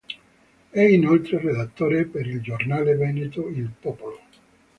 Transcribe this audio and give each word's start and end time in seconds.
È 0.71 0.79
inoltre 0.81 1.39
redattore 1.39 2.05
per 2.05 2.25
il 2.25 2.41
giornale 2.41 2.95
veneto 2.95 3.47
"Il 3.49 3.69
Popolo". 3.79 4.19